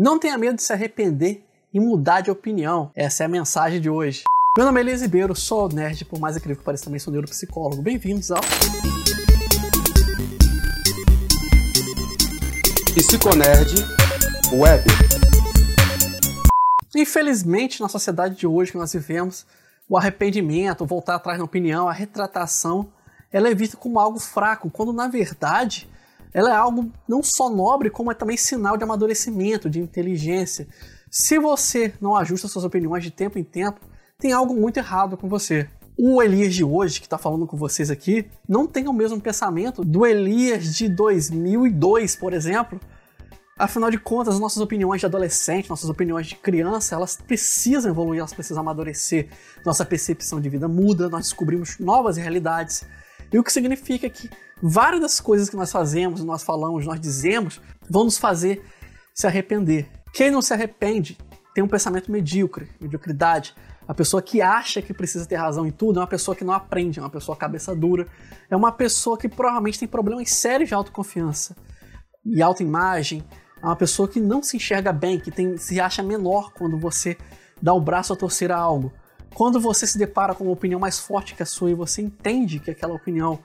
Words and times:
Não 0.00 0.16
tenha 0.16 0.38
medo 0.38 0.54
de 0.54 0.62
se 0.62 0.72
arrepender 0.72 1.44
e 1.74 1.80
mudar 1.80 2.20
de 2.20 2.30
opinião. 2.30 2.92
Essa 2.94 3.24
é 3.24 3.26
a 3.26 3.28
mensagem 3.28 3.80
de 3.80 3.90
hoje. 3.90 4.22
Meu 4.56 4.64
nome 4.64 4.78
é 4.78 4.82
Elias 4.84 5.02
Ribeiro, 5.02 5.34
sou 5.34 5.68
nerd, 5.68 6.04
por 6.04 6.20
mais 6.20 6.36
incrível 6.36 6.58
que 6.58 6.64
pareça, 6.64 6.84
também 6.84 7.00
sou 7.00 7.12
neuropsicólogo. 7.12 7.82
Bem-vindos 7.82 8.30
ao 8.30 8.40
Psiconerd 12.94 13.74
Web. 14.52 14.84
Infelizmente, 16.94 17.80
na 17.80 17.88
sociedade 17.88 18.36
de 18.36 18.46
hoje 18.46 18.70
que 18.70 18.78
nós 18.78 18.92
vivemos, 18.92 19.44
o 19.88 19.96
arrependimento, 19.96 20.86
voltar 20.86 21.16
atrás 21.16 21.40
na 21.40 21.44
opinião, 21.44 21.88
a 21.88 21.92
retratação, 21.92 22.88
ela 23.32 23.48
é 23.48 23.54
vista 23.54 23.76
como 23.76 23.98
algo 23.98 24.20
fraco, 24.20 24.70
quando 24.70 24.92
na 24.92 25.08
verdade 25.08 25.88
ela 26.38 26.50
é 26.50 26.56
algo 26.56 26.88
não 27.08 27.20
só 27.20 27.50
nobre, 27.50 27.90
como 27.90 28.12
é 28.12 28.14
também 28.14 28.36
sinal 28.36 28.76
de 28.76 28.84
amadurecimento, 28.84 29.68
de 29.68 29.80
inteligência. 29.80 30.68
Se 31.10 31.36
você 31.36 31.92
não 32.00 32.14
ajusta 32.14 32.46
suas 32.46 32.64
opiniões 32.64 33.02
de 33.02 33.10
tempo 33.10 33.40
em 33.40 33.42
tempo, 33.42 33.80
tem 34.16 34.30
algo 34.30 34.54
muito 34.54 34.76
errado 34.76 35.16
com 35.16 35.28
você. 35.28 35.68
O 35.98 36.22
Elias 36.22 36.54
de 36.54 36.62
hoje, 36.62 37.00
que 37.00 37.06
está 37.06 37.18
falando 37.18 37.44
com 37.44 37.56
vocês 37.56 37.90
aqui, 37.90 38.30
não 38.48 38.68
tem 38.68 38.86
o 38.86 38.92
mesmo 38.92 39.20
pensamento 39.20 39.84
do 39.84 40.06
Elias 40.06 40.76
de 40.76 40.88
2002, 40.88 42.14
por 42.14 42.32
exemplo. 42.32 42.80
Afinal 43.58 43.90
de 43.90 43.98
contas, 43.98 44.34
as 44.34 44.40
nossas 44.40 44.62
opiniões 44.62 45.00
de 45.00 45.06
adolescente, 45.06 45.68
nossas 45.68 45.90
opiniões 45.90 46.28
de 46.28 46.36
criança, 46.36 46.94
elas 46.94 47.16
precisam 47.16 47.90
evoluir, 47.90 48.20
elas 48.20 48.32
precisam 48.32 48.60
amadurecer. 48.60 49.28
Nossa 49.66 49.84
percepção 49.84 50.40
de 50.40 50.48
vida 50.48 50.68
muda, 50.68 51.08
nós 51.08 51.22
descobrimos 51.22 51.80
novas 51.80 52.16
realidades. 52.16 52.86
E 53.32 53.38
o 53.38 53.42
que 53.42 53.52
significa 53.52 54.08
que 54.08 54.30
várias 54.62 55.00
das 55.00 55.20
coisas 55.20 55.48
que 55.48 55.56
nós 55.56 55.70
fazemos, 55.70 56.22
nós 56.24 56.42
falamos, 56.42 56.86
nós 56.86 57.00
dizemos, 57.00 57.60
vão 57.88 58.04
nos 58.04 58.18
fazer 58.18 58.62
se 59.14 59.26
arrepender. 59.26 59.88
Quem 60.12 60.30
não 60.30 60.42
se 60.42 60.52
arrepende 60.52 61.18
tem 61.54 61.62
um 61.62 61.68
pensamento 61.68 62.10
medíocre, 62.10 62.70
mediocridade. 62.80 63.54
A 63.86 63.94
pessoa 63.94 64.22
que 64.22 64.42
acha 64.42 64.82
que 64.82 64.92
precisa 64.92 65.26
ter 65.26 65.36
razão 65.36 65.66
em 65.66 65.70
tudo 65.70 65.98
é 65.98 66.02
uma 66.02 66.08
pessoa 66.08 66.36
que 66.36 66.44
não 66.44 66.52
aprende, 66.52 66.98
é 66.98 67.02
uma 67.02 67.10
pessoa 67.10 67.36
cabeça 67.36 67.74
dura, 67.74 68.06
é 68.50 68.56
uma 68.56 68.70
pessoa 68.70 69.16
que 69.16 69.28
provavelmente 69.28 69.78
tem 69.78 69.88
problemas 69.88 70.30
sérios 70.30 70.68
de 70.68 70.74
autoconfiança 70.74 71.56
e 72.24 72.42
autoimagem, 72.42 73.24
é 73.62 73.66
uma 73.66 73.76
pessoa 73.76 74.06
que 74.06 74.20
não 74.20 74.42
se 74.42 74.56
enxerga 74.56 74.92
bem, 74.92 75.18
que 75.18 75.30
tem, 75.30 75.56
se 75.56 75.80
acha 75.80 76.02
menor 76.02 76.52
quando 76.52 76.78
você 76.78 77.16
dá 77.60 77.72
o 77.72 77.80
braço 77.80 78.12
a 78.12 78.16
torcer 78.16 78.52
a 78.52 78.56
algo. 78.56 78.92
Quando 79.34 79.60
você 79.60 79.86
se 79.86 79.98
depara 79.98 80.34
com 80.34 80.44
uma 80.44 80.52
opinião 80.52 80.78
mais 80.78 80.98
forte 80.98 81.34
que 81.34 81.42
a 81.42 81.46
sua 81.46 81.70
e 81.70 81.74
você 81.74 82.02
entende 82.02 82.60
que 82.60 82.70
aquela 82.70 82.94
opinião 82.94 83.38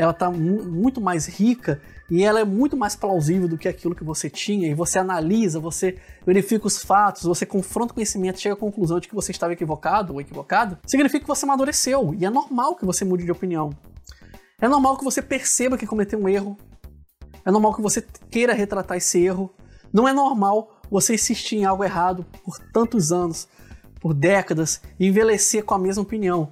ela 0.00 0.12
está 0.12 0.30
mu 0.30 0.64
muito 0.64 0.98
mais 0.98 1.26
rica 1.26 1.78
e 2.10 2.24
ela 2.24 2.40
é 2.40 2.44
muito 2.44 2.74
mais 2.74 2.96
plausível 2.96 3.46
do 3.46 3.58
que 3.58 3.68
aquilo 3.68 3.94
que 3.94 4.02
você 4.02 4.30
tinha, 4.30 4.66
e 4.66 4.72
você 4.72 4.98
analisa, 4.98 5.60
você 5.60 5.98
verifica 6.26 6.66
os 6.66 6.82
fatos, 6.82 7.24
você 7.24 7.44
confronta 7.44 7.92
o 7.92 7.94
conhecimento, 7.94 8.40
chega 8.40 8.54
à 8.54 8.58
conclusão 8.58 8.98
de 8.98 9.06
que 9.06 9.14
você 9.14 9.30
estava 9.30 9.52
equivocado 9.52 10.14
ou 10.14 10.20
equivocado, 10.20 10.78
significa 10.86 11.20
que 11.20 11.28
você 11.28 11.44
amadureceu, 11.44 12.14
e 12.18 12.24
é 12.24 12.30
normal 12.30 12.76
que 12.76 12.86
você 12.86 13.04
mude 13.04 13.24
de 13.24 13.30
opinião. 13.30 13.70
É 14.58 14.66
normal 14.66 14.96
que 14.96 15.04
você 15.04 15.20
perceba 15.20 15.76
que 15.76 15.86
cometeu 15.86 16.18
um 16.18 16.28
erro, 16.28 16.56
é 17.44 17.50
normal 17.50 17.74
que 17.74 17.82
você 17.82 18.02
queira 18.30 18.54
retratar 18.54 18.96
esse 18.96 19.22
erro, 19.22 19.54
não 19.92 20.08
é 20.08 20.14
normal 20.14 20.80
você 20.90 21.14
insistir 21.14 21.56
em 21.56 21.66
algo 21.66 21.84
errado 21.84 22.24
por 22.42 22.58
tantos 22.72 23.12
anos, 23.12 23.46
por 24.00 24.14
décadas, 24.14 24.80
e 24.98 25.08
envelhecer 25.08 25.62
com 25.62 25.74
a 25.74 25.78
mesma 25.78 26.02
opinião. 26.02 26.50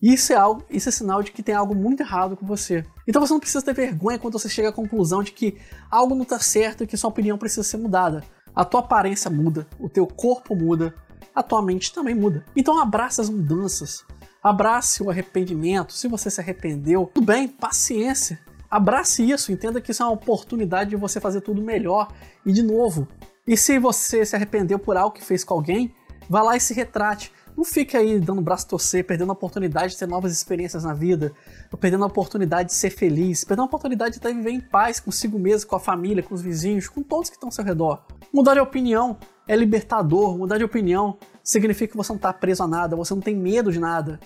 Isso 0.00 0.32
é 0.32 0.36
algo, 0.36 0.64
isso 0.70 0.88
é 0.88 0.92
sinal 0.92 1.22
de 1.22 1.32
que 1.32 1.42
tem 1.42 1.54
algo 1.54 1.74
muito 1.74 2.02
errado 2.02 2.36
com 2.36 2.46
você. 2.46 2.84
Então 3.06 3.20
você 3.20 3.32
não 3.32 3.40
precisa 3.40 3.64
ter 3.64 3.74
vergonha 3.74 4.18
quando 4.18 4.38
você 4.38 4.48
chega 4.48 4.68
à 4.68 4.72
conclusão 4.72 5.22
de 5.22 5.32
que 5.32 5.58
algo 5.90 6.14
não 6.14 6.22
está 6.22 6.38
certo 6.38 6.84
e 6.84 6.86
que 6.86 6.96
sua 6.96 7.10
opinião 7.10 7.36
precisa 7.36 7.64
ser 7.64 7.78
mudada. 7.78 8.22
A 8.54 8.64
tua 8.64 8.80
aparência 8.80 9.30
muda, 9.30 9.66
o 9.78 9.88
teu 9.88 10.06
corpo 10.06 10.54
muda, 10.54 10.94
a 11.34 11.42
tua 11.42 11.60
mente 11.62 11.92
também 11.92 12.14
muda. 12.14 12.44
Então 12.56 12.80
abraça 12.80 13.22
as 13.22 13.28
mudanças. 13.28 14.04
Abrace 14.42 15.02
o 15.02 15.10
arrependimento. 15.10 15.92
Se 15.92 16.06
você 16.06 16.30
se 16.30 16.40
arrependeu, 16.40 17.10
tudo 17.12 17.26
bem, 17.26 17.48
paciência. 17.48 18.38
Abrace 18.70 19.28
isso, 19.28 19.50
entenda 19.50 19.80
que 19.80 19.90
isso 19.90 20.02
é 20.02 20.06
uma 20.06 20.12
oportunidade 20.12 20.90
de 20.90 20.96
você 20.96 21.20
fazer 21.20 21.40
tudo 21.40 21.60
melhor 21.60 22.08
e 22.46 22.52
de 22.52 22.62
novo. 22.62 23.08
E 23.46 23.56
se 23.56 23.78
você 23.78 24.24
se 24.24 24.36
arrependeu 24.36 24.78
por 24.78 24.96
algo 24.96 25.14
que 25.14 25.24
fez 25.24 25.42
com 25.42 25.54
alguém, 25.54 25.92
vá 26.28 26.42
lá 26.42 26.56
e 26.56 26.60
se 26.60 26.74
retrate. 26.74 27.32
Não 27.58 27.64
fique 27.64 27.96
aí 27.96 28.20
dando 28.20 28.40
braço 28.40 28.68
torcer, 28.68 29.04
perdendo 29.04 29.30
a 29.30 29.32
oportunidade 29.32 29.94
de 29.94 29.98
ter 29.98 30.06
novas 30.06 30.30
experiências 30.30 30.84
na 30.84 30.94
vida, 30.94 31.32
perdendo 31.80 32.04
a 32.04 32.06
oportunidade 32.06 32.68
de 32.68 32.74
ser 32.76 32.88
feliz, 32.88 33.42
perdendo 33.42 33.64
a 33.64 33.66
oportunidade 33.66 34.12
de 34.12 34.18
até 34.20 34.32
viver 34.32 34.52
em 34.52 34.60
paz 34.60 35.00
consigo 35.00 35.40
mesmo, 35.40 35.68
com 35.68 35.74
a 35.74 35.80
família, 35.80 36.22
com 36.22 36.36
os 36.36 36.40
vizinhos, 36.40 36.88
com 36.88 37.02
todos 37.02 37.28
que 37.28 37.34
estão 37.34 37.48
ao 37.48 37.52
seu 37.52 37.64
redor. 37.64 38.04
Mudar 38.32 38.54
de 38.54 38.60
opinião 38.60 39.18
é 39.48 39.56
libertador, 39.56 40.38
mudar 40.38 40.56
de 40.56 40.62
opinião 40.62 41.18
significa 41.42 41.90
que 41.90 41.96
você 41.96 42.12
não 42.12 42.16
está 42.18 42.32
preso 42.32 42.62
a 42.62 42.68
nada, 42.68 42.94
você 42.94 43.12
não 43.12 43.20
tem 43.20 43.34
medo 43.34 43.72
de 43.72 43.80
nada. 43.80 44.20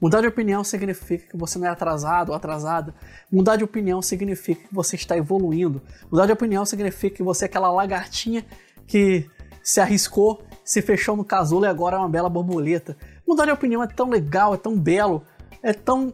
Mudar 0.00 0.22
de 0.22 0.26
opinião 0.26 0.64
significa 0.64 1.32
que 1.32 1.36
você 1.36 1.58
não 1.58 1.66
é 1.66 1.70
atrasado 1.70 2.30
ou 2.30 2.34
atrasada. 2.34 2.94
Mudar 3.30 3.56
de 3.56 3.64
opinião 3.64 4.00
significa 4.00 4.66
que 4.66 4.74
você 4.74 4.96
está 4.96 5.14
evoluindo. 5.14 5.82
Mudar 6.10 6.24
de 6.24 6.32
opinião 6.32 6.64
significa 6.64 7.16
que 7.16 7.22
você 7.22 7.44
é 7.44 7.48
aquela 7.48 7.70
lagartinha 7.70 8.46
que 8.86 9.28
se 9.62 9.78
arriscou 9.78 10.42
se 10.68 10.82
fechou 10.82 11.16
no 11.16 11.24
casulo 11.24 11.64
e 11.64 11.68
agora 11.68 11.96
é 11.96 11.98
uma 11.98 12.10
bela 12.10 12.28
borboleta. 12.28 12.94
Mudar 13.26 13.46
de 13.46 13.52
opinião 13.52 13.82
é 13.82 13.86
tão 13.86 14.10
legal, 14.10 14.52
é 14.52 14.58
tão 14.58 14.78
belo, 14.78 15.24
é 15.62 15.72
tão 15.72 16.12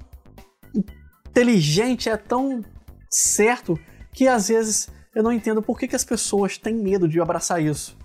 inteligente, 0.72 2.08
é 2.08 2.16
tão 2.16 2.64
certo 3.10 3.76
que 4.12 4.28
às 4.28 4.46
vezes 4.46 4.88
eu 5.12 5.24
não 5.24 5.32
entendo 5.32 5.60
por 5.60 5.76
que, 5.76 5.88
que 5.88 5.96
as 5.96 6.04
pessoas 6.04 6.56
têm 6.56 6.72
medo 6.72 7.08
de 7.08 7.20
abraçar 7.20 7.60
isso. 7.60 7.98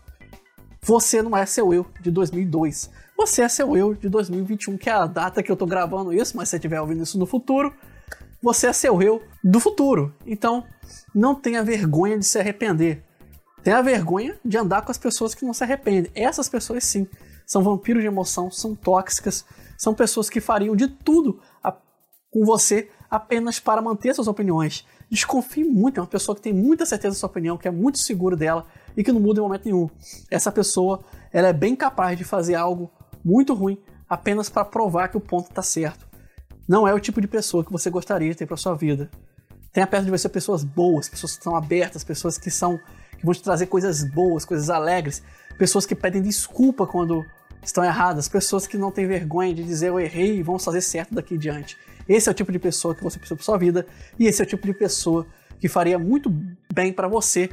Você 0.81 1.21
não 1.21 1.37
é 1.37 1.45
seu 1.45 1.71
eu 1.71 1.85
de 2.01 2.09
2002. 2.09 2.89
Você 3.15 3.43
é 3.43 3.47
seu 3.47 3.77
eu 3.77 3.93
de 3.93 4.09
2021, 4.09 4.75
que 4.75 4.89
é 4.89 4.93
a 4.93 5.05
data 5.05 5.43
que 5.43 5.51
eu 5.51 5.55
tô 5.55 5.67
gravando 5.67 6.11
isso, 6.11 6.35
mas 6.35 6.49
se 6.49 6.51
você 6.51 6.55
estiver 6.57 6.81
ouvindo 6.81 7.03
isso 7.03 7.19
no 7.19 7.27
futuro, 7.27 7.71
você 8.41 8.65
é 8.65 8.73
seu 8.73 8.99
eu 9.03 9.21
do 9.43 9.59
futuro. 9.59 10.15
Então, 10.25 10.63
não 11.13 11.35
tenha 11.35 11.63
vergonha 11.63 12.17
de 12.17 12.25
se 12.25 12.39
arrepender. 12.39 13.03
Tem 13.63 13.73
a 13.73 13.81
vergonha 13.81 14.39
de 14.43 14.57
andar 14.57 14.81
com 14.81 14.91
as 14.91 14.97
pessoas 14.97 15.35
que 15.35 15.45
não 15.45 15.53
se 15.53 15.63
arrependem. 15.63 16.11
Essas 16.15 16.47
pessoas, 16.47 16.83
sim, 16.83 17.07
são 17.45 17.63
vampiros 17.63 18.01
de 18.01 18.07
emoção, 18.07 18.49
são 18.51 18.75
tóxicas, 18.75 19.45
são 19.77 19.93
pessoas 19.93 20.29
que 20.29 20.39
fariam 20.39 20.75
de 20.75 20.87
tudo 20.87 21.39
a, 21.63 21.71
com 22.31 22.45
você 22.45 22.89
apenas 23.09 23.59
para 23.59 23.81
manter 23.81 24.13
suas 24.13 24.27
opiniões. 24.27 24.85
Desconfie 25.09 25.63
muito, 25.63 25.97
é 25.97 26.01
uma 26.01 26.07
pessoa 26.07 26.35
que 26.35 26.41
tem 26.41 26.53
muita 26.53 26.85
certeza 26.85 27.15
da 27.15 27.19
sua 27.19 27.29
opinião, 27.29 27.57
que 27.57 27.67
é 27.67 27.71
muito 27.71 27.97
seguro 27.97 28.37
dela 28.37 28.67
e 28.95 29.03
que 29.03 29.11
não 29.11 29.19
muda 29.19 29.39
em 29.39 29.43
momento 29.43 29.65
nenhum. 29.65 29.89
Essa 30.29 30.51
pessoa 30.51 31.03
ela 31.31 31.47
é 31.47 31.53
bem 31.53 31.75
capaz 31.75 32.17
de 32.17 32.23
fazer 32.23 32.55
algo 32.55 32.91
muito 33.25 33.53
ruim 33.53 33.77
apenas 34.07 34.49
para 34.49 34.63
provar 34.65 35.07
que 35.07 35.17
o 35.17 35.21
ponto 35.21 35.49
está 35.49 35.61
certo. 35.61 36.07
Não 36.67 36.87
é 36.87 36.93
o 36.93 36.99
tipo 36.99 37.19
de 37.19 37.27
pessoa 37.27 37.65
que 37.65 37.71
você 37.71 37.89
gostaria 37.89 38.29
de 38.29 38.35
ter 38.35 38.45
para 38.45 38.57
sua 38.57 38.75
vida. 38.75 39.09
Tenha 39.73 39.87
perto 39.87 40.05
de 40.05 40.11
você 40.11 40.29
pessoas 40.29 40.63
boas, 40.63 41.09
pessoas 41.09 41.37
que 41.37 41.43
são 41.43 41.55
abertas, 41.55 42.03
pessoas 42.03 42.37
que 42.37 42.51
são 42.51 42.79
que 43.19 43.25
vão 43.25 43.33
te 43.33 43.43
trazer 43.43 43.67
coisas 43.67 44.03
boas, 44.03 44.45
coisas 44.45 44.69
alegres, 44.69 45.21
pessoas 45.57 45.85
que 45.85 45.93
pedem 45.93 46.21
desculpa 46.21 46.87
quando 46.87 47.25
estão 47.61 47.83
erradas, 47.83 48.29
pessoas 48.29 48.65
que 48.65 48.77
não 48.77 48.91
têm 48.91 49.05
vergonha 49.05 49.53
de 49.53 49.63
dizer 49.63 49.89
eu 49.89 49.99
errei 49.99 50.37
e 50.37 50.43
vão 50.43 50.57
fazer 50.57 50.81
certo 50.81 51.13
daqui 51.13 51.37
diante. 51.37 51.77
Esse 52.07 52.29
é 52.29 52.31
o 52.31 52.35
tipo 52.35 52.51
de 52.51 52.57
pessoa 52.57 52.95
que 52.95 53.03
você 53.03 53.19
precisa 53.19 53.35
para 53.35 53.43
sua 53.43 53.57
vida 53.57 53.85
e 54.17 54.25
esse 54.25 54.41
é 54.41 54.45
o 54.45 54.47
tipo 54.47 54.65
de 54.65 54.73
pessoa 54.73 55.27
que 55.59 55.67
faria 55.67 55.99
muito 55.99 56.33
bem 56.73 56.93
para 56.93 57.07
você 57.07 57.49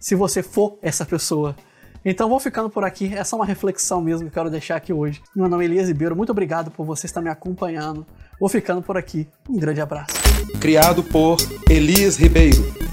se 0.00 0.14
você 0.14 0.42
for 0.42 0.76
essa 0.82 1.04
pessoa. 1.06 1.56
Então 2.04 2.28
vou 2.28 2.38
ficando 2.38 2.68
por 2.68 2.84
aqui, 2.84 3.14
essa 3.14 3.34
é 3.34 3.36
uma 3.38 3.46
reflexão 3.46 4.02
mesmo 4.02 4.22
que 4.22 4.26
eu 4.26 4.42
quero 4.42 4.50
deixar 4.50 4.76
aqui 4.76 4.92
hoje. 4.92 5.22
Meu 5.34 5.48
nome 5.48 5.64
é 5.64 5.68
Elias 5.68 5.88
Ribeiro, 5.88 6.14
muito 6.14 6.32
obrigado 6.32 6.70
por 6.70 6.84
você 6.84 7.06
estar 7.06 7.22
me 7.22 7.30
acompanhando. 7.30 8.04
Vou 8.38 8.48
ficando 8.48 8.82
por 8.82 8.98
aqui, 8.98 9.26
um 9.48 9.58
grande 9.58 9.80
abraço. 9.80 10.12
Criado 10.60 11.02
por 11.02 11.36
Elias 11.70 12.16
Ribeiro 12.16 12.83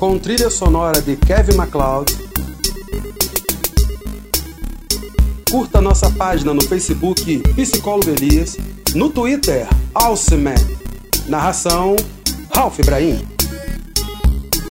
com 0.00 0.18
trilha 0.18 0.48
sonora 0.48 1.02
de 1.02 1.14
Kevin 1.14 1.56
MacLeod. 1.56 2.16
Curta 5.50 5.78
nossa 5.82 6.10
página 6.10 6.54
no 6.54 6.62
Facebook 6.62 7.42
Psicólogo 7.54 8.08
Elias, 8.08 8.56
no 8.94 9.10
Twitter 9.10 9.68
Alceman. 9.94 10.54
Narração 11.28 11.96
Ralph 12.50 12.78
Ibrahim. 12.78 13.39